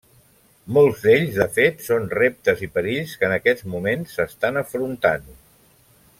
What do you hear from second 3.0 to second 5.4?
que en aquests moments s'estan afrontant.